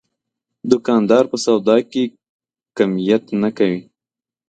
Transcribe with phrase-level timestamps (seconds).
[0.71, 2.03] دوکاندار په سودا کې
[2.77, 3.81] کمیت نه کوي.